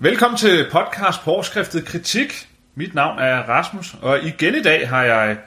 [0.00, 2.48] Velkommen til podcast på overskriftet Kritik.
[2.74, 5.38] Mit navn er Rasmus, og igen i dag har jeg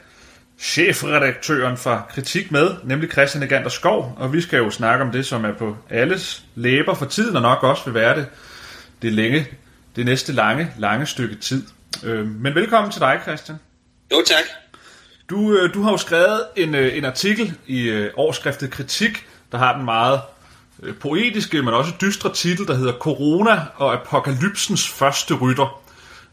[0.60, 5.26] chefredaktøren for Kritik med, nemlig Christian Egander Skov, og vi skal jo snakke om det,
[5.26, 8.28] som er på alles læber for tiden, og nok også vil være det,
[9.02, 9.48] det, længe,
[9.96, 11.64] det næste lange, lange stykke tid.
[12.04, 13.58] Øh, men velkommen til dig, Christian.
[14.12, 14.44] Jo, tak.
[15.30, 19.76] Du, øh, du har jo skrevet en, øh, en artikel i overskriftet Kritik, der har
[19.76, 20.22] den meget
[21.00, 25.82] poetiske, men også dystre titel, der hedder Corona og apokalypsens første rytter.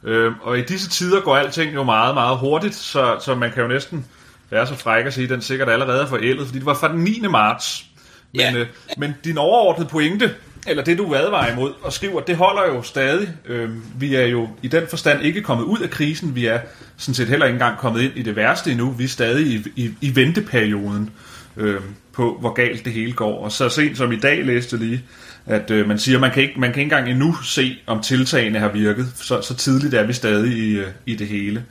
[0.04, 3.62] Øh, og i disse tider går alting jo meget, meget hurtigt, så, så man kan
[3.62, 4.06] jo næsten
[4.50, 6.92] være så fræk at sige, at den sikkert allerede er forældet, fordi det var fra
[6.92, 7.20] den 9.
[7.30, 7.84] marts.
[8.32, 8.56] Men, ja.
[8.56, 8.66] øh,
[8.96, 10.34] men din overordnede pointe,
[10.66, 13.28] eller det du advarer imod og skriver, det holder jo stadig.
[13.46, 13.70] Øh,
[14.00, 16.60] vi er jo i den forstand ikke kommet ud af krisen, vi er
[16.96, 19.64] sådan set heller ikke engang kommet ind i det værste endnu, vi er stadig i,
[19.76, 21.10] i, i venteperioden
[21.56, 21.80] øh,
[22.18, 23.44] på, hvor galt det hele går.
[23.44, 25.04] Og så sent som i dag læste lige,
[25.46, 28.58] at øh, man siger, man kan ikke man kan ikke engang endnu se, om tiltagene
[28.58, 29.12] har virket.
[29.16, 31.64] Så, så tidligt er vi stadig i, øh, i det hele.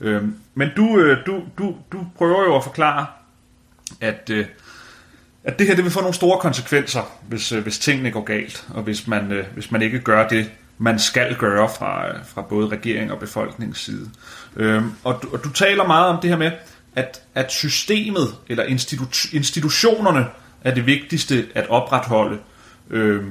[0.00, 0.22] Øh,
[0.54, 3.06] men du, øh, du, du, du prøver jo at forklare,
[4.00, 4.46] at, øh,
[5.44, 8.66] at det her det vil få nogle store konsekvenser, hvis, øh, hvis tingene går galt,
[8.74, 12.42] og hvis man, øh, hvis man ikke gør det, man skal gøre fra, øh, fra
[12.42, 14.10] både regering og befolkningens side.
[14.56, 16.50] Øh, og, du, og du taler meget om det her med,
[16.96, 20.26] at, at systemet eller institu- institutionerne
[20.64, 22.38] er det vigtigste at opretholde
[22.90, 23.22] øh,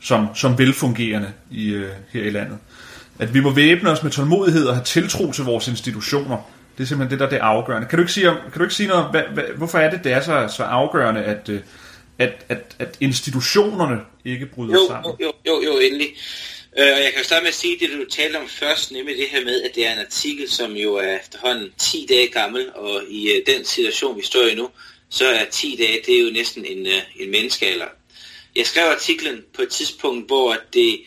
[0.00, 2.58] som, som velfungerende i, øh, her i landet.
[3.18, 6.36] At vi må væbne os med tålmodighed og have tiltro til vores institutioner.
[6.78, 7.88] Det er simpelthen det, der er det afgørende.
[7.88, 10.12] Kan du ikke sige, kan du ikke sige noget, hvad, hvad, hvorfor er det, det
[10.12, 11.60] er så, så afgørende, at, øh,
[12.18, 15.12] at, at, at institutionerne ikke bryder jo, sammen?
[15.20, 16.06] Jo, jo, jo, endelig.
[16.78, 19.28] Øh, og jeg kan starte med at sige det, du talte om først, nemlig det
[19.28, 23.02] her med, at det er en artikel, som jo er efterhånden 10 dage gammel, og
[23.08, 24.70] i øh, den situation, vi står i nu,
[25.10, 27.86] så er 10 dage, det er jo næsten en, øh, en menneskealder.
[28.56, 31.00] Jeg skrev artiklen på et tidspunkt, hvor det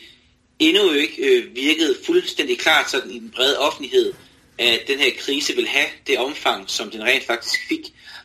[0.58, 4.12] endnu ikke øh, virkede fuldstændig klart sådan i den brede offentlighed,
[4.58, 7.80] at den her krise vil have det omfang, som den rent faktisk fik.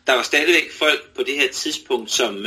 [0.06, 2.46] Der var stadigvæk folk på det her tidspunkt, som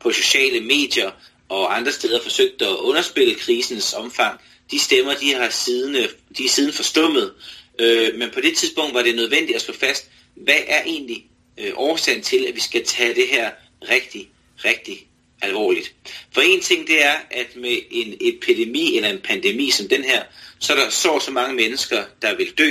[0.00, 1.10] på sociale medier
[1.48, 4.40] og andre steder forsøgt at underspille krisens omfang.
[4.70, 6.08] De stemmer, de har siden, øh,
[6.38, 7.32] de er siden forstummet.
[7.78, 11.26] Øh, men på det tidspunkt var det nødvendigt at slå fast, hvad er egentlig
[11.58, 13.50] øh, årsagen til, at vi skal tage det her
[13.90, 14.28] rigtig,
[14.64, 15.06] rigtig
[15.42, 15.94] alvorligt.
[16.34, 20.22] For en ting det er, at med en epidemi eller en pandemi som den her,
[20.58, 22.70] så er der så så mange mennesker, der vil dø.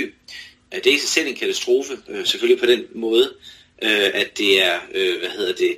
[0.74, 3.34] Øh, det er i sig selv en katastrofe, øh, selvfølgelig på den måde,
[3.82, 5.76] øh, at det er, øh, hvad hedder det,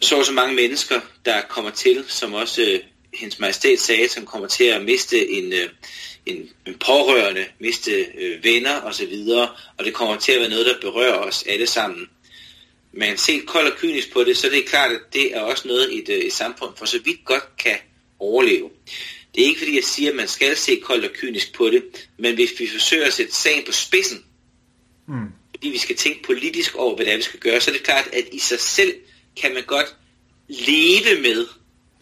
[0.00, 2.80] så så mange mennesker, der kommer til, som også øh,
[3.14, 5.68] hendes majestæt sagde, som kommer til at miste en, øh,
[6.26, 9.14] en, en pårørende, miste øh, venner osv.,
[9.78, 12.08] og det kommer til at være noget, der berører os alle sammen.
[12.92, 15.68] Men set koldt og kynisk på det, så er det klart, at det er også
[15.68, 17.76] noget, et, øh, et samfund for så vidt godt kan
[18.18, 18.70] overleve.
[19.34, 22.08] Det er ikke fordi, jeg siger, at man skal se koldt og kynisk på det,
[22.18, 24.24] men hvis vi forsøger at sætte sagen på spidsen,
[25.08, 25.28] mm.
[25.50, 27.82] fordi vi skal tænke politisk over, hvad det er, vi skal gøre, så er det
[27.82, 28.94] klart, at i sig selv
[29.36, 29.96] kan man godt
[30.48, 31.46] leve med,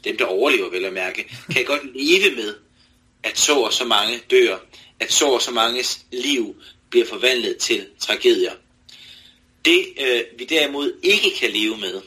[0.04, 2.54] dem der overlever vel at mærke, kan godt leve med,
[3.22, 4.58] at så og så mange dør,
[5.00, 6.56] at så og så manges liv
[6.90, 8.52] bliver forvandlet til tragedier.
[9.64, 12.00] Det øh, vi derimod ikke kan leve med,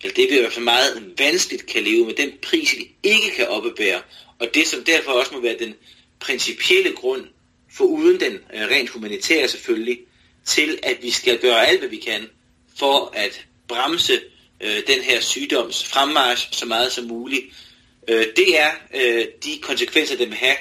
[0.00, 3.30] eller det vi i hvert fald meget vanskeligt kan leve med, den pris vi ikke
[3.36, 4.02] kan oppebære,
[4.38, 5.74] og det som derfor også må være den
[6.20, 7.26] principielle grund,
[7.72, 9.98] for uden den øh, rent humanitære selvfølgelig,
[10.44, 12.28] til at vi skal gøre alt, hvad vi kan,
[12.78, 14.20] for at bremse
[14.60, 17.44] øh, den her sygdoms fremmarsch så meget som muligt.
[18.08, 20.56] Øh, det er øh, de konsekvenser, den vil have,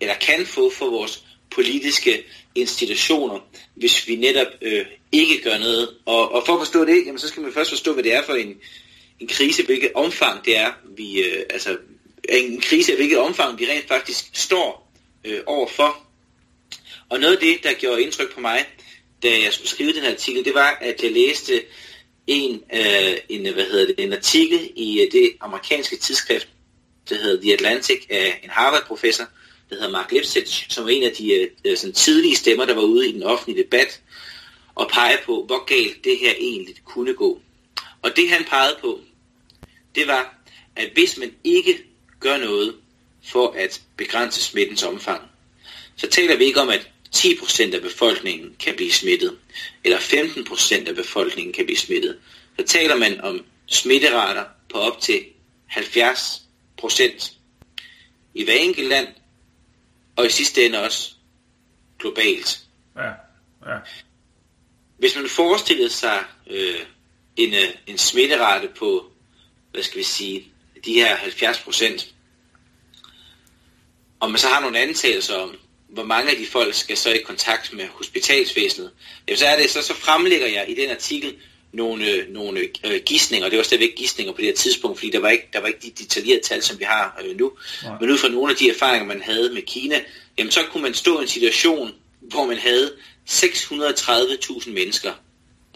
[0.00, 2.24] eller kan få for vores politiske
[2.54, 3.38] institutioner,
[3.74, 5.88] hvis vi netop øh, ikke gør noget.
[6.06, 8.22] Og, og for at forstå det, jamen, så skal man først forstå, hvad det er
[8.22, 8.54] for en,
[9.20, 11.76] en krise, hvilket omfang det er, vi, øh, altså
[12.28, 14.92] en krise, hvilket omfang vi rent faktisk står
[15.24, 16.06] øh, overfor.
[17.08, 18.66] Og noget af det, der gjorde indtryk på mig,
[19.22, 21.62] da jeg skulle skrive den her artikel, det var, at jeg læste
[22.26, 26.48] en, øh, en, hvad hedder det, en artikel i øh, det amerikanske tidsskrift,
[27.08, 29.24] der hedder The Atlantic, af en Harvard-professor,
[29.70, 32.74] der hedder Mark Lipsitch, som var en af de øh, øh, sådan tidlige stemmer, der
[32.74, 34.00] var ude i den offentlige debat,
[34.74, 37.40] og pege på, hvor galt det her egentlig kunne gå.
[38.02, 39.00] Og det han pegede på,
[39.94, 40.34] det var,
[40.76, 41.84] at hvis man ikke
[42.20, 42.74] gør noget
[43.24, 45.22] for at begrænse smittens omfang,
[45.96, 49.38] så taler vi ikke om, at 10% af befolkningen kan blive smittet,
[49.84, 52.18] eller 15% af befolkningen kan blive smittet,
[52.58, 55.24] så taler man om smitterater på op til
[55.70, 57.32] 70%
[58.34, 59.08] i hver enkelt land,
[60.16, 61.14] og i sidste ende også
[61.98, 62.60] globalt.
[62.96, 63.08] Ja,
[63.66, 63.78] ja.
[64.98, 66.80] Hvis man forestiller sig øh,
[67.36, 69.12] en, øh, en smitterate på,
[69.72, 70.46] hvad skal vi sige,
[70.84, 72.14] de her 70 procent,
[74.20, 75.56] og man så har nogle antagelser om,
[75.92, 78.90] hvor mange af de folk skal så i kontakt med hospitalsvæsenet,
[79.28, 81.34] jamen så er det, så, så fremlægger jeg i den artikel
[81.72, 85.28] nogle, nogle øh, gissninger, det var stadigvæk gissninger på det her tidspunkt, fordi der var
[85.28, 87.52] ikke, der var ikke de detaljerede tal, som vi har øh, nu.
[87.82, 87.96] Nej.
[88.00, 90.00] Men ud fra nogle af de erfaringer, man havde med Kina,
[90.38, 92.92] jamen så kunne man stå i en situation, hvor man havde
[93.30, 95.12] 630.000 mennesker,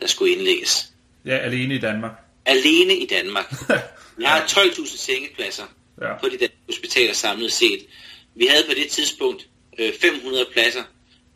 [0.01, 0.93] der skulle indlægges.
[1.25, 2.13] Ja, alene i Danmark.
[2.47, 3.55] Alene i Danmark.
[4.19, 5.65] Vi har 12.000 sengepladser
[6.01, 6.19] ja.
[6.21, 7.87] på de danske hospitaler samlet set.
[8.35, 10.83] Vi havde på det tidspunkt øh, Øh, 500 pladser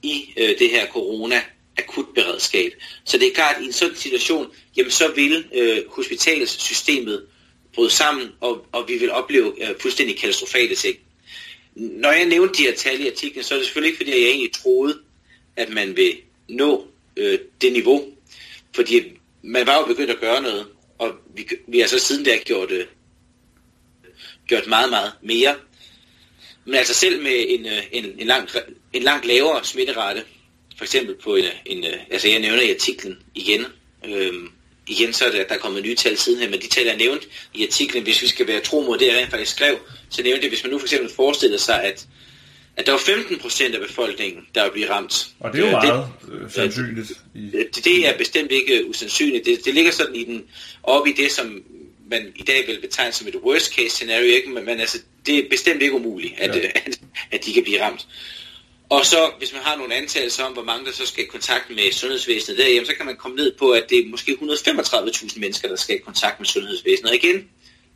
[0.03, 1.43] i øh, det her corona
[1.79, 2.73] akutberedskab.
[3.05, 7.27] Så det er klart, at i en sådan situation, jamen så vil øh, hospitalssystemet
[7.75, 10.97] bryde sammen, og, og vi vil opleve øh, fuldstændig katastrofale ting.
[11.75, 14.31] Når jeg nævnte de her tal i artiklen, så er det selvfølgelig ikke, fordi jeg
[14.31, 14.99] egentlig troede,
[15.57, 16.17] at man vil
[16.49, 18.09] nå øh, det niveau.
[18.75, 19.03] Fordi
[19.43, 20.67] man var jo begyndt at gøre noget,
[20.99, 22.87] og vi, vi har så siden der gjort, øh,
[24.47, 25.57] gjort meget, meget mere.
[26.65, 28.57] Men altså selv med en, øh, en, en, langt,
[28.93, 30.23] en langt lavere smitterate,
[30.77, 33.65] for eksempel på en, en altså jeg nævner i artiklen igen,
[34.07, 34.49] øhm,
[34.87, 36.97] igen så er der, der er kommet nye tal siden her, men de tal er
[36.97, 39.79] nævnt i artiklen, hvis vi skal være tro mod det, jeg rent faktisk skrev,
[40.11, 42.07] så nævnte det, hvis man nu for eksempel forestiller sig, at,
[42.77, 45.29] at der var 15 procent af befolkningen, der vil blive ramt.
[45.41, 47.11] Og det er jo øh, meget det, øh, sandsynligt.
[47.35, 47.51] I...
[47.51, 49.47] Det, det er bestemt ikke usandsynligt.
[49.47, 50.45] Det, det ligger sådan i den,
[50.83, 51.63] op i det, som
[52.11, 54.51] man i dag vil betegne som et worst case scenario, ikke?
[54.51, 56.61] Men, men altså, det er bestemt ikke umuligt, at, ja.
[56.87, 58.07] at, at de kan blive ramt.
[58.91, 61.71] Og så, hvis man har nogle antagelser om, hvor mange der så skal i kontakt
[61.71, 65.41] med sundhedsvæsenet der, jamen, så kan man komme ned på, at det er måske 135.000
[65.41, 67.11] mennesker, der skal i kontakt med sundhedsvæsenet.
[67.11, 67.49] Og igen,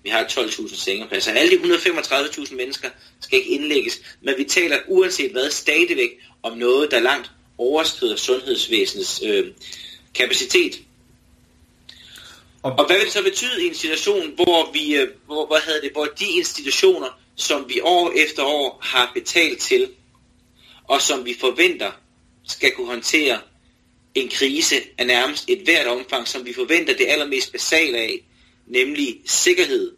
[0.02, 1.32] vi har 12.000 sengepladser.
[1.32, 2.88] Alle de 135.000 mennesker
[3.20, 6.10] skal ikke indlægges, men vi taler uanset hvad stadigvæk
[6.42, 9.46] om noget, der langt overskrider sundhedsvæsenets øh,
[10.14, 10.80] kapacitet.
[12.64, 15.60] Og, og hvad vil det så betyde i en situation, hvor vi, øh, hvor, hvad
[15.66, 19.88] hedder det, hvor de institutioner, som vi år efter år har betalt til,
[20.84, 21.92] og som vi forventer
[22.46, 23.40] skal kunne håndtere
[24.14, 28.20] en krise af nærmest et hvert omfang, som vi forventer det allermest basale af,
[28.66, 29.96] nemlig sikkerhed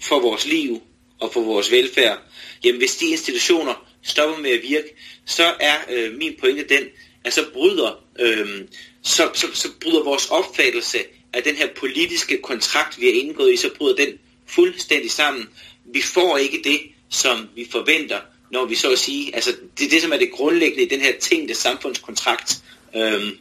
[0.00, 0.82] for vores liv
[1.20, 2.18] og for vores velfærd.
[2.64, 4.88] Jamen hvis de institutioner stopper med at virke,
[5.26, 6.84] så er øh, min pointe den,
[7.24, 8.64] at så bryder, øh,
[9.02, 10.98] så, så, så bryder vores opfattelse
[11.32, 15.48] af den her politiske kontrakt, vi har indgået i, så bryder den fuldstændig sammen.
[15.84, 18.20] Vi får ikke det, som vi forventer,
[18.50, 21.12] når vi så at sige, altså det, det som er det grundlæggende i den her
[21.20, 22.62] tænkte samfundskontrakt,
[22.96, 23.38] øhm,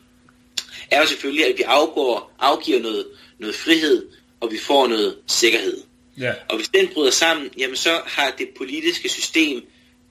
[0.92, 3.08] er jo selvfølgelig, at vi afgår, afgiver noget,
[3.40, 4.08] noget frihed,
[4.40, 5.84] og vi får noget sikkerhed.
[6.18, 6.34] Ja.
[6.50, 9.64] Og hvis den bryder sammen, jamen så har det politiske system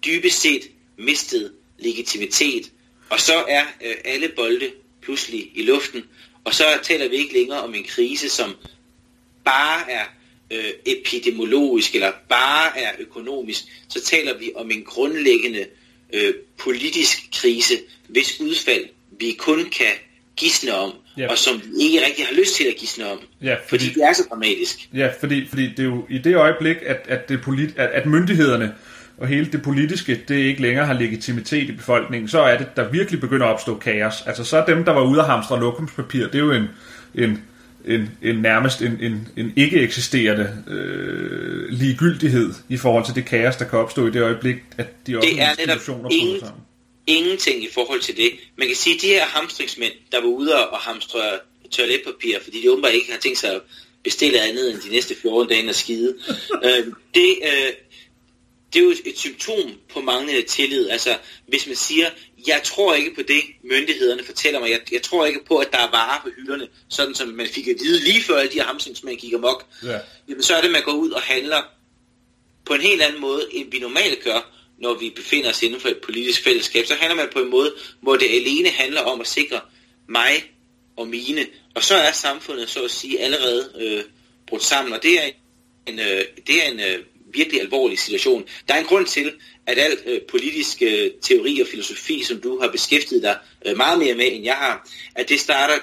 [0.05, 0.62] dybest set
[0.99, 2.70] mistet legitimitet,
[3.11, 4.70] og så er øh, alle bolde
[5.02, 6.02] pludselig i luften,
[6.44, 8.56] og så taler vi ikke længere om en krise, som
[9.44, 10.05] bare er
[10.50, 15.67] øh, epidemiologisk eller bare er økonomisk, så taler vi om en grundlæggende
[16.12, 17.75] øh, politisk krise,
[18.08, 18.85] hvis udfald
[19.20, 19.93] vi kun kan
[20.37, 21.31] gisne om, ja.
[21.31, 24.08] og som vi ikke rigtig har lyst til at gisne om, ja, fordi, fordi det
[24.08, 24.88] er så dramatisk.
[24.94, 28.06] Ja, fordi, fordi det er jo i det øjeblik, at, at, det polit, at, at
[28.06, 28.75] myndighederne
[29.20, 32.90] og hele det politiske, det ikke længere har legitimitet i befolkningen, så er det, der
[32.90, 34.14] virkelig begynder at opstå kaos.
[34.26, 36.68] Altså så er dem, der var ude af hamstre lokumspapir, det er jo en,
[37.14, 37.42] en
[37.85, 43.56] en, en nærmest en, en, en ikke eksisterende øh, ligegyldighed i forhold til det kaos,
[43.56, 46.62] der kan opstå i det øjeblik, at de offentlige institutioner ingen, sammen.
[47.06, 48.30] Ingenting i forhold til det.
[48.59, 51.21] Man kan sige, at de her hamstringsmænd, der var ude og hamstre
[51.71, 53.61] toiletpapir, fordi de åbenbart ikke har tænkt sig at
[54.04, 56.14] bestille andet end de næste 14 dage og skide,
[56.64, 57.73] øh, det, øh,
[58.73, 60.89] det er jo et symptom på manglende tillid.
[60.89, 62.11] Altså, hvis man siger,
[62.47, 64.71] jeg tror ikke på det, myndighederne fortæller mig.
[64.71, 67.69] Jeg, jeg tror ikke på, at der er varer på hylderne, sådan som man fik
[67.69, 69.67] at vide lige før alle de her hamstringsmænd gik amok.
[69.85, 69.99] Ja.
[70.29, 71.62] Jamen, så er det, at man går ud og handler
[72.65, 75.89] på en helt anden måde, end vi normalt gør, når vi befinder os inden for
[75.89, 76.87] et politisk fællesskab.
[76.87, 79.61] Så handler man på en måde, hvor det alene handler om at sikre
[80.09, 80.45] mig
[80.97, 81.47] og mine.
[81.75, 84.05] Og så er samfundet, så at sige, allerede øh,
[84.47, 84.93] brudt sammen.
[84.93, 85.31] Og det er
[85.87, 88.44] en, øh, det er en øh, virkelig alvorlig situation.
[88.68, 89.32] Der er en grund til,
[89.66, 93.99] at al øh, politisk øh, teori og filosofi, som du har beskæftiget dig øh, meget
[93.99, 95.75] mere med, end jeg har, at det starter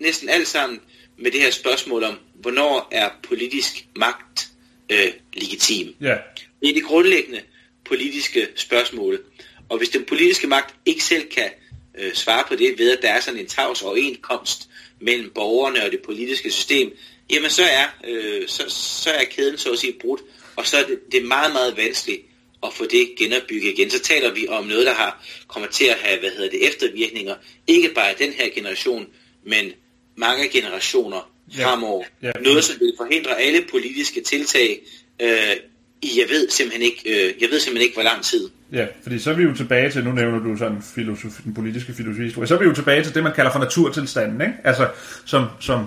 [0.00, 0.80] næsten alt sammen
[1.18, 4.48] med det her spørgsmål om, hvornår er politisk magt
[4.90, 5.94] øh, legitim.
[6.02, 6.18] Yeah.
[6.60, 7.40] Det er det grundlæggende
[7.84, 9.24] politiske spørgsmål.
[9.68, 11.50] Og hvis den politiske magt ikke selv kan
[11.98, 14.68] øh, svare på det ved, at der er sådan en tavs overenkomst
[15.00, 16.92] mellem borgerne og det politiske system,
[17.30, 20.20] jamen så er, øh, så, så er kæden så at sige brudt,
[20.56, 22.22] og så er det, det er meget, meget vanskeligt
[22.62, 23.90] at få det genopbygget igen.
[23.90, 27.34] Så taler vi om noget, der har kommer til at have hvad hedder det, eftervirkninger,
[27.66, 29.06] ikke bare i den her generation,
[29.46, 29.72] men
[30.16, 31.66] mange generationer ja.
[31.66, 32.04] fremover.
[32.22, 32.32] Ja.
[32.40, 34.80] Noget, som vil forhindre alle politiske tiltag
[35.22, 35.56] øh,
[36.02, 38.50] jeg ved simpelthen ikke, øh, jeg ved simpelthen ikke, hvor lang tid.
[38.72, 41.92] Ja, fordi så er vi jo tilbage til, nu nævner du sådan filosofi, den politiske
[41.92, 44.54] filosofi, så er vi jo tilbage til det, man kalder for naturtilstanden, ikke?
[44.64, 44.88] Altså,
[45.24, 45.86] som, som,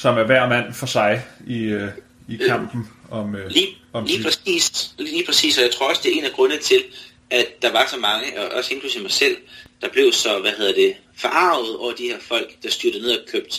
[0.00, 1.88] som er hver mand for sig i, øh,
[2.28, 6.12] i kampen om, øh, lige, om lige, præcis, lige præcis, og jeg tror også, det
[6.12, 6.82] er en af grundene til,
[7.30, 9.36] at der var så mange, og også inklusive mig selv,
[9.80, 13.26] der blev så, hvad hedder det, forarvet over de her folk, der styrte ned og
[13.32, 13.56] købte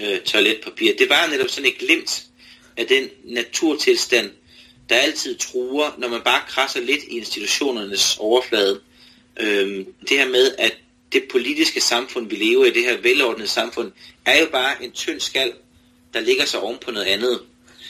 [0.00, 0.92] øh, toiletpapir.
[0.98, 2.24] Det var netop sådan et glimt
[2.76, 4.30] af den naturtilstand,
[4.88, 8.80] der altid truer, når man bare krasser lidt i institutionernes overflade.
[9.40, 10.76] Øhm, det her med, at
[11.12, 13.92] det politiske samfund, vi lever i, det her velordnede samfund,
[14.24, 15.52] er jo bare en tynd skal,
[16.14, 17.40] der ligger sig oven på noget andet.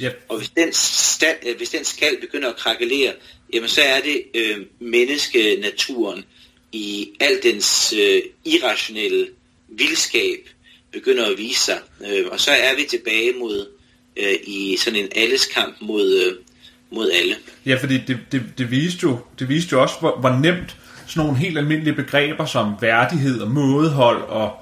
[0.03, 0.25] Yep.
[0.29, 3.13] Og hvis den, stand, øh, hvis den skal begynder at krakelere,
[3.55, 6.25] jamen så er det øh, menneskenaturen
[6.73, 9.29] i al dens øh, irrationelle
[9.69, 10.49] vildskab
[10.93, 11.79] begynder at vise sig.
[12.11, 13.69] Øh, og så er vi tilbage mod
[14.17, 16.35] øh, i sådan en alleskamp mod, øh,
[16.91, 17.35] mod alle.
[17.67, 21.27] Ja, fordi det, det, det, viste jo, det viste jo også, hvor, hvor nemt sådan
[21.27, 24.57] nogle helt almindelige begreber som værdighed og mådehold og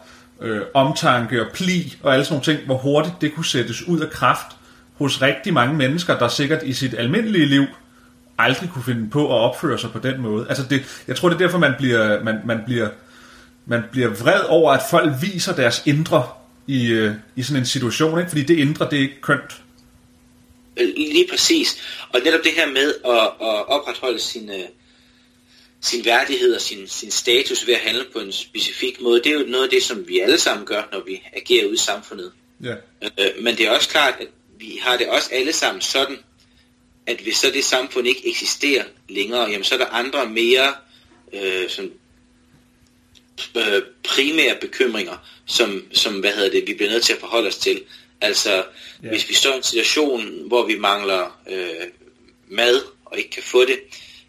[0.44, 4.00] øh, omtanke og pli og alle sådan nogle ting, hvor hurtigt det kunne sættes ud
[4.00, 4.46] af kraft
[4.94, 7.64] hos rigtig mange mennesker, der sikkert i sit almindelige liv
[8.38, 10.46] aldrig kunne finde på at opføre sig på den måde.
[10.48, 12.88] Altså det, jeg tror, det er derfor, man bliver, man, man bliver,
[13.66, 16.28] man bliver vred over, at folk viser deres indre
[16.66, 18.28] i, øh, i sådan en situation, ikke?
[18.28, 19.62] fordi det indre, det er ikke kønt.
[20.76, 21.76] Øh, lige præcis.
[22.12, 24.64] Og netop det her med at, at opretholde sin, øh,
[25.84, 29.40] sin værdighed og sin, sin status ved at handle på en specifik måde, det er
[29.40, 32.32] jo noget af det, som vi alle sammen gør, når vi agerer ude i samfundet.
[32.62, 32.74] Ja.
[33.02, 36.18] Øh, men det er også klart, at vi har det også alle sammen sådan,
[37.06, 40.74] at hvis så det samfund ikke eksisterer længere, jamen så er der andre mere
[41.32, 41.92] øh, sådan,
[43.56, 47.58] øh, primære bekymringer, som, som hvad hedder det, vi bliver nødt til at forholde os
[47.58, 47.82] til.
[48.20, 48.64] Altså,
[49.02, 49.08] ja.
[49.08, 51.86] hvis vi står i en situation, hvor vi mangler øh,
[52.48, 53.78] mad og ikke kan få det,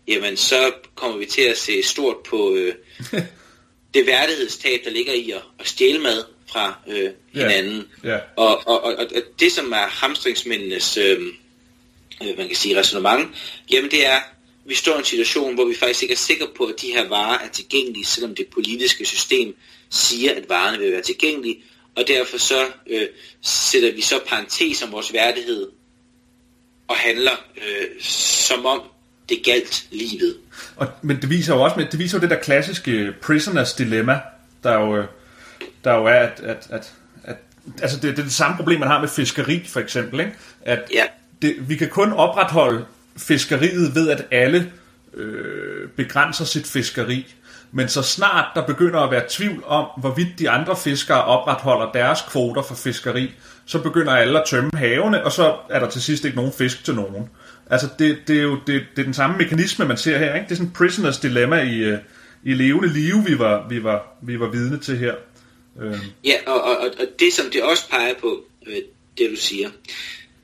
[0.08, 2.76] jamen så kommer vi til at se stort på øh,
[3.94, 7.88] det værdighedstab, der ligger i at, at stjæle mad fra øh, hinanden.
[8.04, 8.12] Ja.
[8.12, 8.20] Ja.
[8.36, 11.22] Og, og, og, og det, som er hamstringsmændenes øh,
[12.24, 13.36] øh, man kan sige resonemang,
[13.72, 14.20] jamen det er,
[14.66, 17.10] vi står i en situation, hvor vi faktisk ikke er sikre på, at de her
[17.10, 19.56] varer er tilgængelige, selvom det politiske system
[19.90, 21.64] siger, at varerne vil være tilgængelige,
[21.96, 23.08] og derfor så øh,
[23.42, 25.72] sætter vi så parentes om vores værdighed
[26.88, 28.82] og handler øh, som om
[29.30, 30.36] det galt livet.
[30.76, 34.20] Og, men det viser jo også det viser jo det der klassiske prisoners dilemma,
[34.64, 35.04] der jo,
[35.84, 37.36] der jo er, at, at, at, at
[37.82, 40.34] altså det, det er det samme problem, man har med fiskeri for eksempel, ikke?
[40.62, 41.04] at ja.
[41.42, 42.86] det, vi kan kun opretholde
[43.18, 44.72] fiskeriet ved, at alle
[45.14, 47.36] øh, begrænser sit fiskeri.
[47.72, 52.22] Men så snart der begynder at være tvivl om, hvorvidt de andre fiskere opretholder deres
[52.22, 53.32] kvoter for fiskeri,
[53.66, 56.86] så begynder alle at tømme havene, og så er der til sidst ikke nogen fisk
[56.86, 57.30] til nogen.
[57.70, 60.36] Altså, det, det er jo det, det er den samme mekanisme, man ser her.
[60.36, 60.46] Ikke?
[60.46, 61.98] Det er sådan prisoners dilemma i, øh,
[62.44, 65.16] i levende liv, vi var, vi var, vi var vidne til her.
[65.82, 65.98] Øh.
[66.24, 68.78] Ja, og, og, og det som det også peger på, øh,
[69.18, 69.70] det du siger,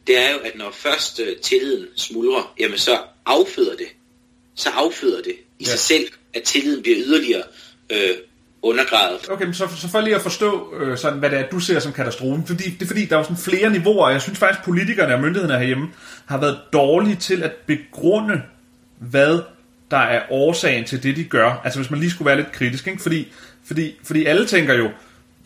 [0.07, 3.87] det er jo, at når først tilliden smuldrer, jamen så afføder det.
[4.55, 5.69] Så afføder det i ja.
[5.69, 7.43] sig selv, at tilliden bliver yderligere
[7.89, 8.15] øh,
[8.63, 9.29] undergravet.
[9.29, 11.79] Okay, men så, så for lige at forstå, øh, sådan, hvad det er, du ser
[11.79, 12.47] som katastrofen.
[12.47, 15.13] Fordi, det er fordi, der er jo sådan flere niveauer, og jeg synes faktisk, politikerne
[15.13, 15.87] og myndighederne herhjemme
[16.25, 18.41] har været dårlige til at begrunde,
[18.99, 19.39] hvad
[19.91, 21.61] der er årsagen til det, de gør.
[21.63, 23.01] Altså hvis man lige skulle være lidt kritisk, ikke?
[23.01, 23.31] Fordi,
[23.67, 24.89] fordi, fordi alle tænker jo,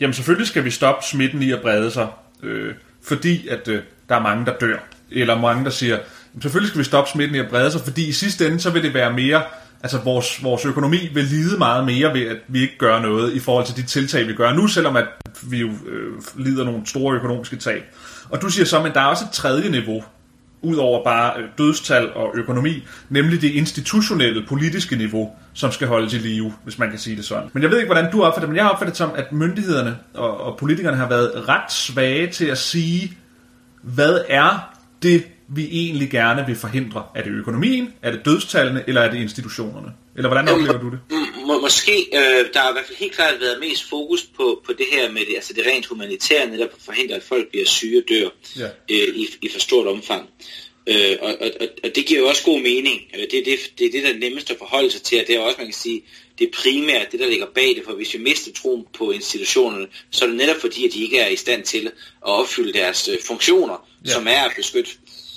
[0.00, 2.08] jamen selvfølgelig skal vi stoppe smitten i at brede sig,
[2.42, 4.78] øh, fordi at øh, der er mange, der dør.
[5.10, 5.98] Eller mange, der siger,
[6.32, 8.70] jamen, selvfølgelig skal vi stoppe smitten i at brede sig, fordi i sidste ende, så
[8.70, 9.42] vil det være mere
[9.82, 13.38] altså vores, vores økonomi vil lide meget mere ved, at vi ikke gør noget i
[13.38, 15.06] forhold til de tiltag, vi gør nu, selvom at
[15.42, 17.82] vi jo øh, lider nogle store økonomiske tab.
[18.30, 20.04] Og du siger så, at der er også et tredje niveau,
[20.62, 26.14] ud over bare øh, dødstal og økonomi, nemlig det institutionelle politiske niveau, som skal holdes
[26.14, 27.48] i live, hvis man kan sige det sådan.
[27.52, 29.96] Men jeg ved ikke, hvordan du opfatter det, men jeg opfatter det som, at myndighederne
[30.14, 33.16] og, og politikerne har været ret svage til at sige,
[33.82, 37.04] hvad er det vi egentlig gerne vil forhindre?
[37.14, 39.92] Er det økonomien, er det dødstallene, eller er det institutionerne?
[40.16, 40.98] Eller hvordan oplever du det?
[41.46, 44.72] Må, måske, øh, der har i hvert fald helt klart været mest fokus på, på
[44.72, 47.98] det her med det, altså det rent humanitære, netop at forhindre, at folk bliver syge
[47.98, 48.66] og dør ja.
[48.66, 50.28] øh, i, i for stort omfang.
[50.86, 51.50] Øh, og, og,
[51.84, 53.00] og det giver jo også god mening.
[53.30, 55.36] Det er det, det er det, der er nemmest at forholde sig til, og det
[55.36, 56.02] er også, man kan sige,
[56.38, 60.24] det primære, det der ligger bag det, for hvis vi mister troen på institutionerne, så
[60.24, 63.18] er det netop fordi, at de ikke er i stand til at opfylde deres øh,
[63.26, 64.10] funktioner, ja.
[64.10, 64.90] som er at beskytte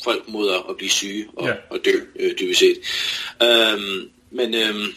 [0.03, 1.53] folk mod at, blive syge og, ja.
[1.69, 2.77] og dø, øh, dybest set.
[3.43, 4.53] Øhm, men...
[4.53, 4.87] Øhm,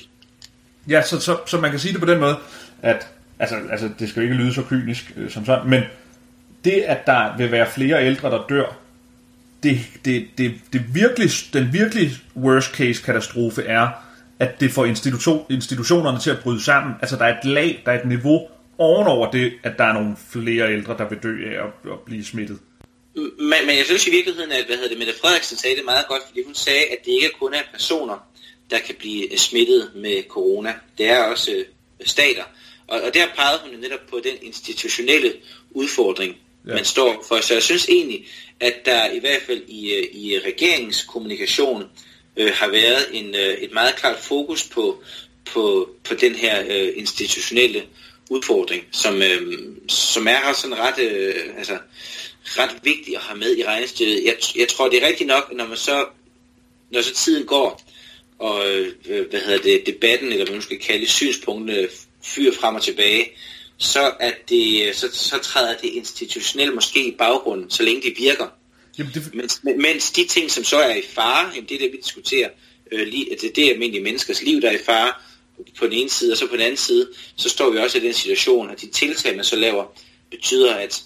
[0.88, 2.36] ja, så, så, så man kan sige det på den måde,
[2.82, 3.06] at
[3.38, 5.82] altså, altså det skal jo ikke lyde så kynisk øh, som sådan, men
[6.64, 8.78] det, at der vil være flere ældre, der dør,
[9.62, 13.88] det, det, det, det virkelig, den virkelig worst case katastrofe er,
[14.38, 16.94] at det får institution, institutionerne til at bryde sammen.
[17.00, 20.16] Altså der er et lag, der er et niveau ovenover det, at der er nogle
[20.28, 22.58] flere ældre, der vil dø af at, at blive smittet.
[23.14, 26.06] Men, men jeg synes i virkeligheden, at hvad hedder det, Mette Frederiksen sagde det meget
[26.08, 28.18] godt, fordi hun sagde, at det ikke kun er personer,
[28.70, 30.74] der kan blive smittet med corona.
[30.98, 31.64] Det er også øh,
[32.04, 32.44] stater.
[32.86, 35.32] Og, og der pegede hun netop på den institutionelle
[35.70, 36.74] udfordring, ja.
[36.74, 37.40] man står for.
[37.40, 38.26] Så jeg synes egentlig,
[38.60, 41.84] at der i hvert fald i, øh, i regeringens kommunikation
[42.36, 45.02] øh, har været en, øh, et meget klart fokus på,
[45.44, 47.82] på, på den her øh, institutionelle
[48.30, 51.78] udfordring, som, øh, som er sådan ret, øh, altså,
[52.44, 54.24] ret vigtigt at have med i regnestykket.
[54.24, 56.06] Jeg, jeg tror, det er rigtigt nok, når man så,
[56.90, 57.82] når så tiden går,
[58.38, 58.92] og øh,
[59.30, 61.88] hvad hedder det, debatten, eller hvad man skal kalde synspunktene,
[62.22, 63.28] fyrer frem og tilbage,
[63.78, 68.46] så, at det, så, så træder det institutionelt måske i baggrunden, så længe det virker.
[68.98, 69.34] Jamen det...
[69.34, 72.48] mens, mens de ting, som så er i fare, jamen det er det, vi diskuterer,
[72.92, 75.12] øh, lige, det, det er almindelige menneskers liv, der er i fare
[75.78, 78.00] på den ene side, og så på den anden side, så står vi også i
[78.00, 79.84] den situation, at de tiltag, man så laver,
[80.30, 81.02] betyder, at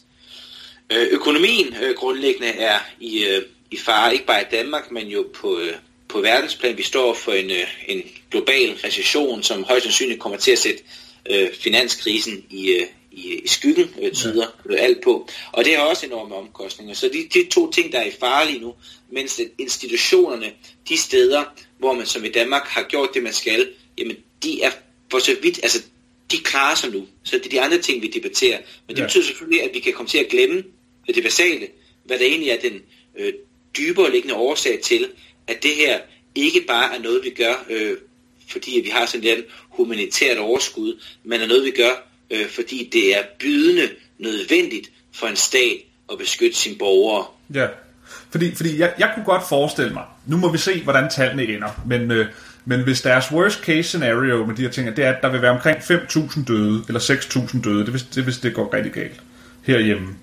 [0.92, 5.26] øh, økonomien øh, grundlæggende er i, øh, i fare, ikke bare i Danmark, men jo
[5.34, 5.74] på, øh,
[6.08, 6.76] på verdensplan.
[6.76, 10.82] Vi står for en, øh, en global recession, som højst sandsynligt kommer til at sætte
[11.30, 14.46] øh, finanskrisen i, øh, i, i skyggen øh, tyder.
[14.66, 15.28] Øh, alt på.
[15.52, 16.94] Og det har også enorme omkostninger.
[16.94, 18.74] Så de, de to ting, der er i fare lige nu,
[19.10, 20.52] mens institutionerne,
[20.88, 21.44] de steder,
[21.78, 24.70] hvor man som i Danmark har gjort det, man skal, jamen de er
[25.10, 25.82] for så vidt, altså
[26.30, 27.06] de klarer sig nu.
[27.24, 28.58] Så det er de andre ting, vi debatterer.
[28.86, 29.06] Men det ja.
[29.06, 30.62] betyder selvfølgelig, at vi kan komme til at glemme
[31.14, 31.66] det basale,
[32.04, 32.80] hvad der egentlig er den
[33.18, 33.32] øh,
[33.76, 35.06] dybere liggende årsag til,
[35.46, 35.98] at det her
[36.34, 37.96] ikke bare er noget, vi gør, øh,
[38.48, 43.16] fordi vi har sådan et humanitært overskud, men er noget, vi gør, øh, fordi det
[43.16, 43.88] er bydende
[44.18, 45.78] nødvendigt for en stat
[46.12, 47.26] at beskytte sine borgere.
[47.54, 47.66] Ja,
[48.30, 51.82] fordi, fordi jeg, jeg kunne godt forestille mig, nu må vi se, hvordan tallene ender,
[51.86, 52.26] men, øh,
[52.64, 55.42] men hvis deres worst case scenario med de her ting, det er, at der vil
[55.42, 59.20] være omkring 5.000 døde, eller 6.000 døde, det hvis, det hvis det går rigtig galt
[59.62, 60.14] herhjemme.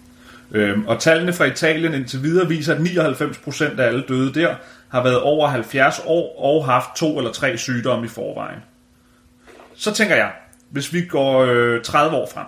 [0.54, 4.56] Øhm, og tallene fra Italien indtil videre viser, at 99% af alle døde der
[4.90, 8.60] har været over 70 år og haft to eller tre sygdomme i forvejen.
[9.76, 10.32] Så tænker jeg,
[10.70, 12.46] hvis vi går øh, 30 år frem,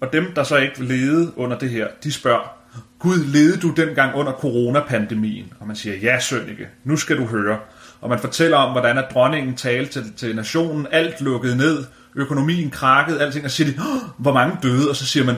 [0.00, 2.56] og dem, der så ikke lede under det her, de spørger,
[2.98, 5.52] Gud, lede du dengang under coronapandemien?
[5.60, 7.58] Og man siger, ja Sønneke, nu skal du høre.
[8.00, 11.84] Og man fortæller om, hvordan at dronningen talte til, til nationen, alt lukket ned,
[12.14, 13.80] økonomien krakkede, alting, og så siger de,
[14.18, 14.90] hvor mange døde?
[14.90, 15.36] Og så siger man,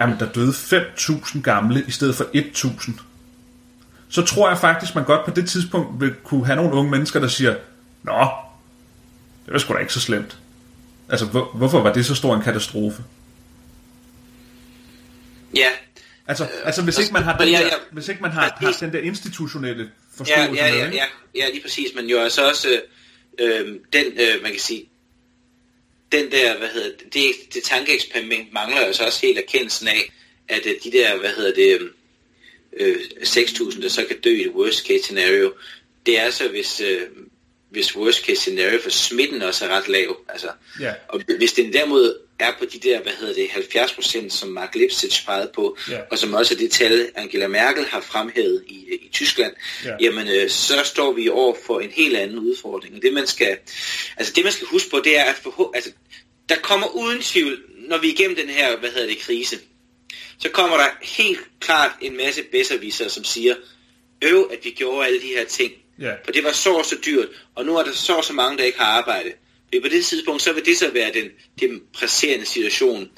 [0.00, 3.00] jamen der døde 5.000 gamle i stedet for 1.000.
[4.08, 7.20] Så tror jeg faktisk, man godt på det tidspunkt vil kunne have nogle unge mennesker,
[7.20, 7.56] der siger,
[8.02, 8.28] nå,
[9.46, 10.38] det var sgu da ikke så slemt.
[11.08, 13.02] Altså, hvor, hvorfor var det så stor en katastrofe?
[15.56, 15.68] Ja.
[16.26, 18.98] Altså, altså hvis ikke man har den der, hvis ikke man har, har den der
[18.98, 21.04] institutionelle forståelse ja, ja, ja, ja,
[21.34, 22.68] ja, lige præcis, men jo altså også
[23.40, 24.84] øh, den, øh, man kan sige,
[26.18, 30.12] den der, hvad hedder det, det, det tankeeksperiment mangler jo så også helt erkendelsen af,
[30.48, 31.90] at øh, de der, hvad hedder det,
[32.76, 35.52] øh, 6.000, der så kan dø i et worst case scenario,
[36.06, 37.00] det er så, hvis, øh,
[37.70, 40.16] hvis worst case scenario for smitten også er ret lav.
[40.28, 40.48] Altså,
[40.80, 40.94] yeah.
[41.08, 44.74] Og hvis den derimod er på de der, hvad hedder det, 70 procent, som Mark
[44.74, 46.02] Lipsitz pegede på, yeah.
[46.10, 49.52] og som også er det tal, Angela Merkel har fremhævet i, i Tyskland,
[49.86, 50.02] yeah.
[50.02, 52.94] jamen øh, så står vi over for en helt anden udfordring.
[52.94, 53.58] Og det man skal,
[54.16, 55.90] altså det man skal huske på, det er, at for, altså,
[56.48, 59.58] der kommer uden tvivl, når vi er igennem den her, hvad hedder det, krise,
[60.38, 63.54] så kommer der helt klart en masse bedserviser, som siger,
[64.22, 65.72] øv, at vi gjorde alle de her ting.
[66.02, 66.16] Yeah.
[66.24, 68.78] For det var så så dyrt, og nu er der så så mange, der ikke
[68.78, 69.32] har arbejde.
[69.72, 73.10] Men på det tidspunkt, så vil det så være den, den presserende situation.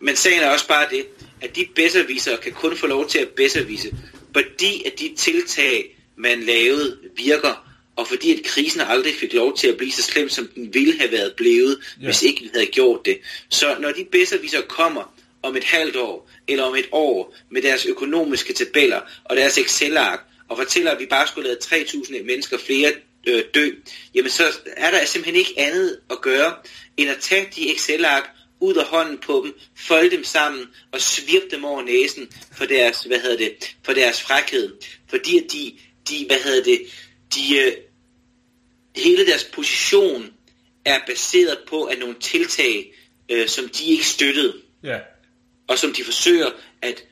[0.00, 1.06] Men sagen er også bare det,
[1.40, 3.94] at de bedserviser kan kun få lov til at bedservise,
[4.32, 9.68] fordi at de tiltag, man lavede, virker, og fordi at krisen aldrig fik lov til
[9.68, 12.04] at blive så slem, som den ville have været blevet, yeah.
[12.04, 13.18] hvis ikke vi havde gjort det.
[13.48, 17.86] Så når de bedserviser kommer om et halvt år, eller om et år, med deres
[17.86, 22.92] økonomiske tabeller og deres Excel-ark, og fortæller, at vi bare skulle lade 3.000 mennesker flere
[23.26, 23.70] øh, dø,
[24.14, 24.44] jamen så
[24.76, 26.54] er der simpelthen ikke andet at gøre,
[26.96, 28.30] end at tage de Excel-ark
[28.60, 33.02] ud af hånden på dem, folde dem sammen og svirpe dem over næsen for deres,
[33.02, 34.76] hvad hedder det, for deres frækhed.
[35.08, 35.72] Fordi at de,
[36.08, 36.80] de hvad hedder det,
[37.34, 37.72] de, øh,
[38.96, 40.32] hele deres position
[40.84, 42.92] er baseret på at nogle tiltag,
[43.28, 44.54] øh, som de ikke støttede.
[44.82, 44.98] Ja.
[45.68, 46.50] Og som de forsøger
[46.82, 47.04] at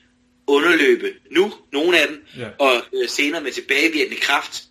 [0.47, 2.49] underløbe nu, nogle af dem, ja.
[2.59, 4.68] og øh, senere med tilbagevirkende kraft,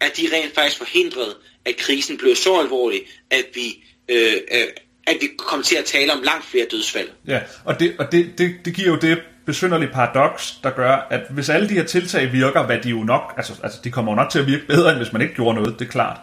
[0.00, 1.34] at de rent faktisk forhindrede,
[1.64, 4.66] at krisen blev så alvorlig, at vi, øh, øh,
[5.06, 7.08] at vi kom til at tale om langt flere dødsfald.
[7.26, 11.20] Ja, og det, og det, det, det giver jo det besynderlige paradoks, der gør, at
[11.30, 14.16] hvis alle de her tiltag virker, hvad de jo nok, altså, altså de kommer jo
[14.16, 16.16] nok til at virke bedre, end hvis man ikke gjorde noget, det er klart.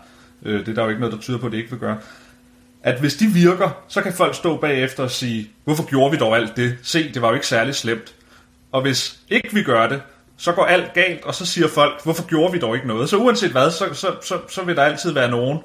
[0.46, 1.98] Øh, det er der jo ikke noget, der tyder på, at det ikke vil gøre.
[2.84, 6.38] At hvis de virker, så kan folk stå bagefter og sige, hvorfor gjorde vi dog
[6.38, 6.78] alt det?
[6.84, 8.14] Se, det var jo ikke særlig slemt.
[8.72, 10.02] Og hvis ikke vi gør det,
[10.38, 13.10] så går alt galt, og så siger folk, hvorfor gjorde vi dog ikke noget?
[13.10, 15.60] Så uanset hvad, så, så, så, så vil der altid være nogen,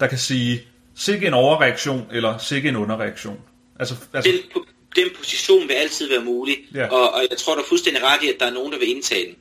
[0.00, 0.62] der kan sige,
[0.96, 3.40] sikke en overreaktion, eller sikke en underreaktion.
[3.80, 4.32] Altså, altså...
[4.32, 4.62] Den,
[4.96, 6.86] den position vil altid være mulig, ja.
[6.86, 8.90] og, og jeg tror, der er fuldstændig ret i, at der er nogen, der vil
[8.90, 9.36] indtage den.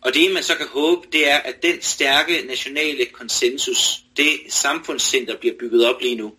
[0.00, 5.36] Og det, man så kan håbe, det er, at den stærke nationale konsensus, det samfundscenter
[5.36, 6.32] bliver bygget op lige nu,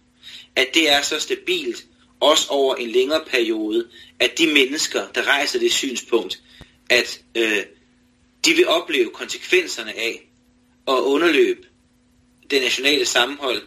[0.55, 1.83] at det er så stabilt,
[2.19, 3.85] også over en længere periode,
[4.19, 6.41] at de mennesker, der rejser det synspunkt,
[6.91, 7.63] at øh,
[8.45, 10.29] de vil opleve konsekvenserne af
[10.87, 11.67] at underløbe
[12.51, 13.61] det nationale sammenhold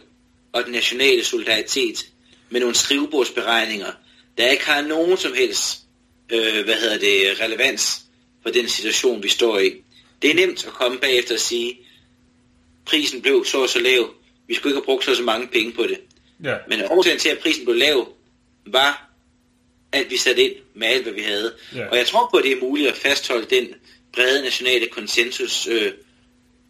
[0.53, 2.05] og den nationale solidaritet
[2.49, 3.91] med nogle skrivebordsberegninger,
[4.37, 5.79] der ikke har nogen som helst
[6.29, 8.01] øh, hvad hedder det, relevans
[8.43, 9.71] for den situation, vi står i.
[10.21, 11.79] Det er nemt at komme bagefter og sige,
[12.85, 14.13] prisen blev så og så lav,
[14.47, 15.99] vi skulle ikke have brugt så og så mange penge på det.
[16.43, 16.55] Ja.
[16.67, 18.13] Men årsagen til, at prisen blev lav,
[18.65, 19.04] var,
[19.95, 21.53] at vi satte ind med alt, hvad vi havde.
[21.75, 21.87] Ja.
[21.87, 23.67] Og jeg tror på, at det er muligt at fastholde den
[24.13, 25.91] brede nationale konsensus øh,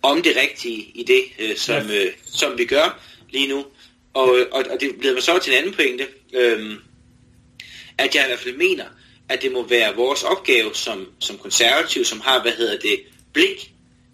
[0.01, 2.05] om det rigtige i det, øh, som, ja.
[2.05, 3.65] øh, som vi gør lige nu.
[4.13, 6.75] Og, og, og det bliver mig så til en anden pointe, øh,
[7.97, 8.85] at jeg i hvert fald mener,
[9.29, 12.99] at det må være vores opgave som, som konservativ, som har, hvad hedder det,
[13.33, 13.71] blik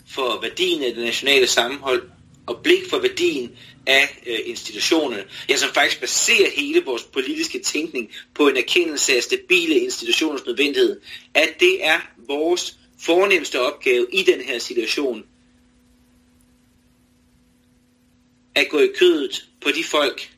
[0.08, 2.04] for værdien af det nationale sammenhold,
[2.51, 5.23] og blik for værdien af øh, institutionerne.
[5.49, 11.01] Ja, som faktisk baserer hele vores politiske tænkning på en erkendelse af stabile institutioners nødvendighed.
[11.33, 15.25] At det er vores fornemmeste opgave i den her situation,
[18.55, 20.29] at gå i kødet på de folk,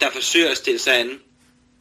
[0.00, 1.20] der forsøger at stille sig an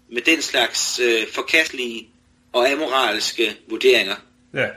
[0.10, 2.10] med den slags øh, forkastelige
[2.54, 4.16] og amoralske vurderinger.
[4.54, 4.68] Ja.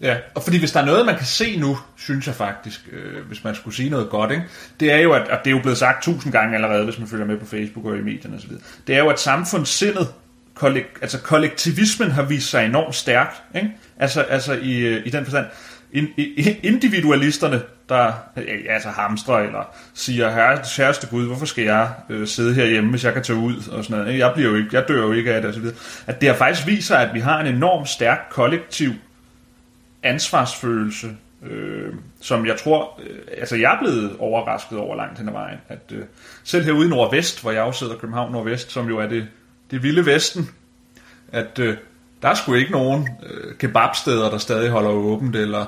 [0.00, 3.26] Ja, og fordi hvis der er noget, man kan se nu, synes jeg faktisk, øh,
[3.26, 4.44] hvis man skulle sige noget godt, ikke?
[4.80, 7.08] det er jo, at, og det er jo blevet sagt tusind gange allerede, hvis man
[7.08, 8.50] følger med på Facebook og i medierne osv.,
[8.86, 10.08] det er jo, at samfundssindet,
[10.54, 13.70] kollek, altså kollektivismen har vist sig enormt stærk, ikke?
[13.98, 15.46] Altså, altså i, øh, i den forstand,
[16.62, 18.12] individualisterne, der
[18.68, 23.12] altså hamstrer eller siger, herre, kæreste Gud, hvorfor skal jeg øh, sidde herhjemme, hvis jeg
[23.12, 24.18] kan tage ud og sådan noget.
[24.18, 25.64] Jeg, bliver jo ikke, jeg dør jo ikke af det osv.
[26.06, 28.92] At det har faktisk viser, at vi har en enorm stærk kollektiv
[30.04, 35.32] ansvarsfølelse, øh, som jeg tror, øh, altså jeg er blevet overrasket over langt hen ad
[35.32, 36.02] vejen, at øh,
[36.44, 39.26] selv herude i Nordvest, hvor jeg også sidder, København Nordvest, som jo er det,
[39.70, 40.50] det vilde Vesten,
[41.32, 41.76] at øh,
[42.22, 45.66] der er sgu ikke nogen øh, kebabsteder, der stadig holder åbent, eller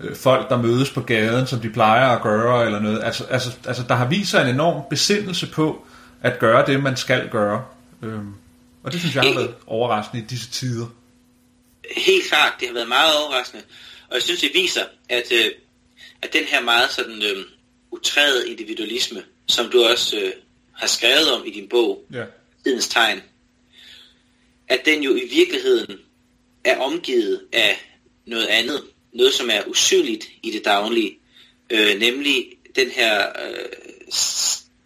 [0.00, 3.04] øh, folk, der mødes på gaden, som de plejer at gøre, eller noget.
[3.04, 5.84] Altså, altså, altså der har vist sig en enorm besindelse på,
[6.22, 7.64] at gøre det, man skal gøre.
[8.02, 8.20] Øh,
[8.82, 10.86] og det synes jeg har været overraskende i disse tider.
[11.96, 13.64] Helt klart, det har været meget overraskende.
[14.08, 15.50] Og jeg synes, det viser, at, øh,
[16.22, 17.44] at den her meget sådan øh,
[17.90, 20.32] utræde individualisme, som du også øh,
[20.72, 22.24] har skrevet om i din bog, ja.
[22.64, 23.22] Tidens Tegn,
[24.68, 25.98] at den jo i virkeligheden
[26.64, 27.78] er omgivet af
[28.26, 31.18] noget andet, noget som er usynligt i det daglige,
[31.70, 32.46] øh, nemlig
[32.76, 33.64] den her øh,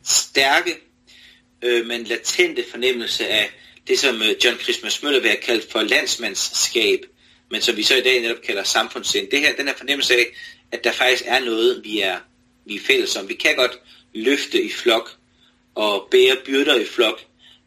[0.05, 0.79] stærke,
[1.63, 3.51] øh, men latente fornemmelse af
[3.89, 7.07] det, som øh, John Christmas Møller vil have kaldt for landsmandsskab,
[7.51, 9.31] men som vi så i dag netop kalder samfundssind.
[9.31, 10.27] Det her, den her fornemmelse af,
[10.73, 12.19] at der faktisk er noget, vi er,
[12.67, 13.29] vi er fælles om.
[13.29, 13.79] Vi kan godt
[14.15, 15.17] løfte i flok
[15.75, 17.21] og bære byrder i flok,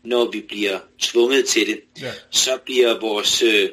[0.03, 1.79] når vi bliver tvunget til det.
[2.01, 2.11] Ja.
[2.31, 3.69] Så bliver vores, øh,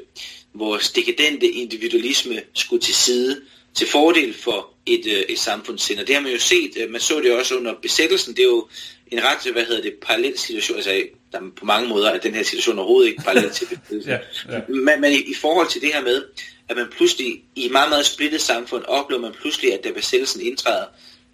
[0.55, 3.41] vores dekadente individualisme skudt til side
[3.75, 6.01] til fordel for et, øh, et samfundssind.
[6.01, 8.47] Og det har man jo set, øh, man så det også under besættelsen, det er
[8.49, 8.69] jo
[9.13, 12.35] en ret, hvad hedder det, parallel situation, altså der er på mange måder, at den
[12.35, 13.69] her situation overhovedet ikke parallel til
[14.07, 14.19] ja,
[14.51, 14.61] ja.
[14.69, 16.25] Men, men i, i forhold til det her med,
[16.69, 20.41] at man pludselig i et meget, meget splittet samfund oplever man pludselig, at da besættelsen
[20.41, 20.85] indtræder,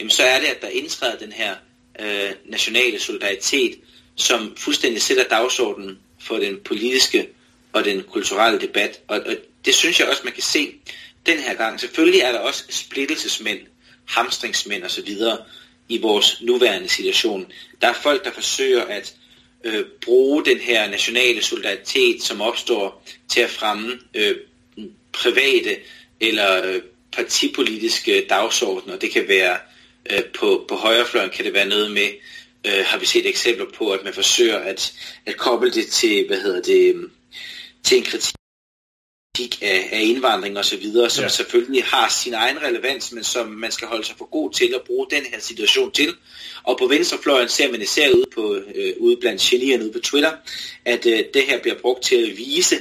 [0.00, 1.54] jamen så er det, at der indtræder den her
[2.00, 3.74] øh, nationale solidaritet,
[4.16, 7.28] som fuldstændig sætter dagsordenen for den politiske
[7.72, 9.00] og den kulturelle debat.
[9.08, 10.74] Og, og det synes jeg også, man kan se
[11.26, 11.80] den her gang.
[11.80, 13.58] Selvfølgelig er der også splittelsesmænd,
[14.04, 15.08] hamstringsmænd osv
[15.88, 17.52] i vores nuværende situation.
[17.80, 19.14] Der er folk, der forsøger at
[19.64, 24.36] øh, bruge den her nationale solidaritet, som opstår til at fremme øh,
[25.12, 25.76] private
[26.20, 28.96] eller øh, partipolitiske dagsordner.
[28.96, 29.58] Det kan være
[30.10, 32.08] øh, på, på højrefløjen, kan det være noget med,
[32.66, 34.92] øh, har vi set eksempler på, at man forsøger at,
[35.26, 37.10] at koble det til, hvad hedder det,
[37.84, 38.34] til en kritik
[39.62, 41.28] af, af indvandring og så videre, som ja.
[41.28, 44.82] selvfølgelig har sin egen relevans, men som man skal holde sig for god til at
[44.86, 46.14] bruge den her situation til.
[46.62, 50.32] Og på venstrefløjen ser man især ude, på, øh, ude blandt genierne ude på Twitter,
[50.84, 52.76] at øh, det her bliver brugt til at vise,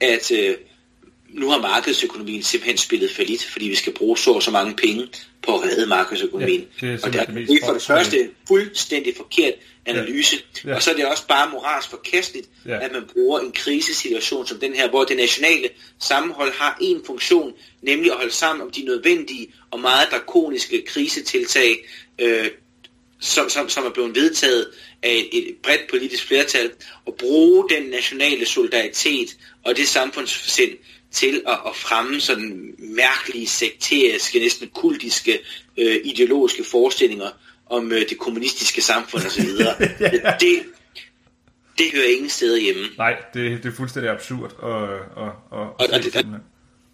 [0.00, 0.54] at øh,
[1.32, 4.76] nu har markedsøkonomien simpelthen spillet for lidt, fordi vi skal bruge så og så mange
[4.76, 5.08] penge
[5.42, 6.66] på at redde markedsøkonomien.
[6.82, 9.54] Ja, det er og det, er for det første fuldstændig forkert
[9.86, 10.68] analyse, Ja.
[10.70, 10.74] ja.
[10.74, 12.84] og så er det også bare moralsk forkasteligt, ja.
[12.84, 15.68] at man bruger en krisesituation som den her, hvor det nationale
[16.00, 21.76] sammenhold har en funktion, nemlig at holde sammen om de nødvendige og meget drakoniske krisetiltag,
[22.18, 22.50] øh,
[23.22, 24.66] som, som, som er blevet vedtaget
[25.02, 26.70] af et, et bredt politisk flertal,
[27.06, 30.70] og bruge den nationale solidaritet og det samfundssind
[31.10, 35.38] til at, at fremme sådan mærkelige, sekteriske, næsten kultiske,
[35.76, 37.28] øh, ideologiske forestillinger
[37.70, 39.44] om øh, det kommunistiske samfund osv.
[40.00, 40.34] Ja.
[40.40, 40.62] det,
[41.78, 42.86] det hører ingen steder hjemme.
[42.98, 44.52] Nej, det, det er fuldstændig absurd.
[44.58, 46.26] Og, og, og, og, Og- og det-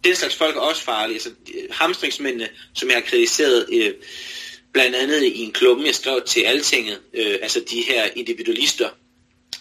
[0.05, 1.15] den slags folk er også farlige.
[1.15, 3.93] Altså, de- hamstringsmændene, som jeg har kritiseret, øh,
[4.79, 8.89] blandt andet i en klumme, jeg skrev til Altinget, øh, altså de her individualister,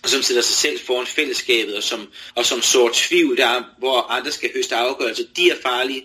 [0.06, 4.32] som sætter sig selv foran fællesskabet, og som, og som sår tvivl der, hvor andre
[4.32, 6.04] skal høste afgørelser, de er farlige.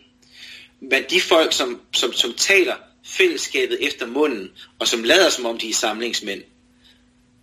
[0.81, 2.75] Men de folk, som, som, som taler
[3.07, 6.43] fællesskabet efter munden, og som lader som om de er samlingsmænd,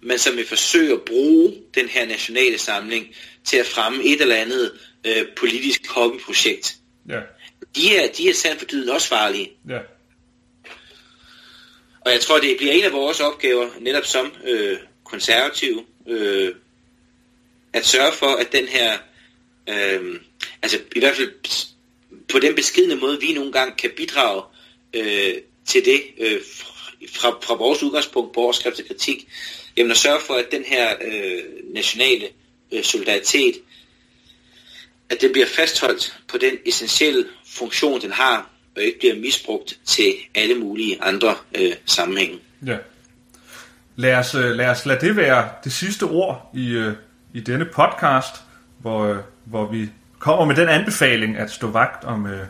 [0.02, 3.08] men som vil forsøge at bruge den her nationale samling
[3.44, 4.72] til at fremme et eller andet
[5.06, 6.76] øh, politisk hobbyprojekt.
[7.10, 7.20] Ja,
[7.76, 9.52] De er, de er sandt for dyden også farlige.
[9.70, 9.80] ja,
[12.10, 16.56] og jeg tror, det bliver en af vores opgaver, netop som øh, konservative, øh,
[17.74, 18.98] at sørge for, at den her,
[19.68, 20.20] øh,
[20.62, 21.32] altså i hvert fald
[22.28, 24.44] på den beskidende måde, vi nogle gange kan bidrage
[24.94, 25.34] øh,
[25.66, 26.42] til det, øh,
[27.10, 29.28] fra, fra vores udgangspunkt på overskrift og kritik,
[29.78, 31.44] jamen at sørge for, at den her øh,
[31.74, 32.30] nationale
[32.72, 33.62] øh, solidaritet,
[35.10, 40.14] at den bliver fastholdt på den essentielle funktion, den har, og ikke bliver misbrugt til
[40.36, 42.40] alle mulige andre øh, sammenhænge.
[42.66, 42.78] ja.
[43.96, 46.94] Lad os, øh, lad os lade det være det sidste ord i, øh,
[47.34, 48.36] i denne podcast,
[48.82, 52.46] hvor, øh, hvor vi kommer med den anbefaling at stå vagt om, øh,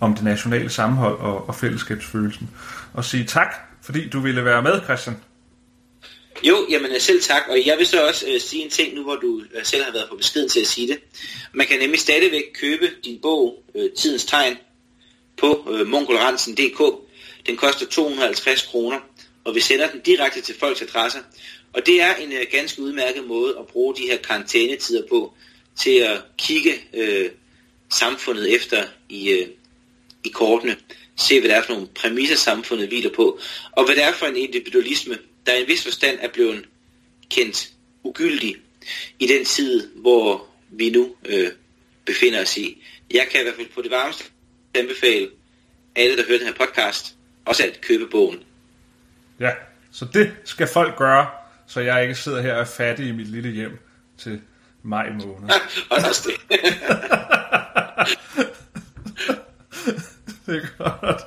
[0.00, 2.50] om det nationale sammenhold og, og fællesskabsfølelsen.
[2.94, 5.16] Og sige tak, fordi du ville være med, Christian.
[6.42, 9.02] Jo, jamen øh, selv tak, og jeg vil så også øh, sige en ting nu,
[9.02, 10.98] hvor du øh, selv har været på beskeden til at sige det.
[11.52, 14.56] Man kan nemlig stadigvæk købe din bog, øh, Tidens Tegn,
[15.36, 16.80] på øh, mongolransen.dk.
[17.46, 19.00] Den koster 250 kroner,
[19.44, 21.20] og vi sender den direkte til folks adresser.
[21.72, 25.34] Og det er en øh, ganske udmærket måde at bruge de her karantænetider på,
[25.76, 27.30] til at kigge øh,
[27.90, 29.48] samfundet efter i, øh,
[30.24, 30.76] i kortene.
[31.16, 33.38] Se, hvad det er for nogle præmisser, samfundet hviler på,
[33.72, 36.64] og hvad det er for en individualisme, der i en vis forstand er blevet
[37.30, 37.70] kendt
[38.04, 38.56] ugyldig
[39.18, 41.50] i den tid, hvor vi nu øh,
[42.04, 42.82] befinder os i.
[43.10, 44.24] Jeg kan i hvert fald på det varmeste
[44.74, 45.28] anbefale
[45.96, 48.38] alle, der hører den her podcast, også at købe bogen.
[49.40, 49.50] Ja,
[49.92, 51.26] så det skal folk gøre,
[51.66, 53.78] så jeg ikke sidder her og er fattig i mit lille hjem
[54.18, 54.40] til
[54.82, 55.50] maj måned.
[55.90, 56.36] og også det.
[60.46, 61.22] det er godt.